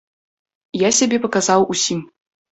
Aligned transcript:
Я 0.83 0.89
сябе 1.01 1.21
паказаў 1.27 1.69
усім. 1.77 2.03